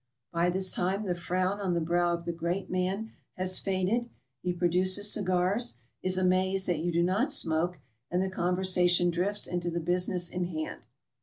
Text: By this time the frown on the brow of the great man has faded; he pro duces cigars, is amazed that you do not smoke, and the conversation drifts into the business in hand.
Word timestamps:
By 0.33 0.49
this 0.49 0.73
time 0.73 1.03
the 1.05 1.13
frown 1.13 1.59
on 1.61 1.75
the 1.75 1.79
brow 1.79 2.11
of 2.15 2.25
the 2.25 2.31
great 2.31 2.71
man 2.71 3.11
has 3.35 3.59
faded; 3.59 4.09
he 4.41 4.51
pro 4.51 4.67
duces 4.67 5.13
cigars, 5.13 5.75
is 6.01 6.17
amazed 6.17 6.65
that 6.67 6.79
you 6.79 6.91
do 6.91 7.03
not 7.03 7.31
smoke, 7.31 7.77
and 8.09 8.19
the 8.19 8.27
conversation 8.27 9.11
drifts 9.11 9.45
into 9.45 9.69
the 9.69 9.79
business 9.79 10.27
in 10.27 10.45
hand. 10.45 10.87